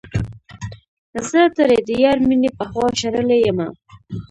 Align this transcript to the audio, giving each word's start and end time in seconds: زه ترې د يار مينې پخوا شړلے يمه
زه 1.29 1.41
ترې 1.55 1.79
د 1.87 1.89
يار 2.03 2.17
مينې 2.27 2.49
پخوا 2.57 2.87
شړلے 2.99 3.37
يمه 3.45 3.67